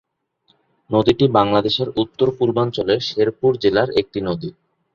[0.89, 4.49] নদীটি বাংলাদেশের উত্তর-পূর্বাঞ্চলের শেরপুর জেলার একটি নদী।